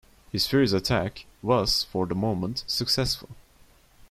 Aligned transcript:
His 0.31 0.47
furious 0.47 0.73
attack 0.73 1.27
was 1.43 1.83
for 1.83 2.07
the 2.07 2.15
moment 2.15 2.63
successful. 2.65 3.29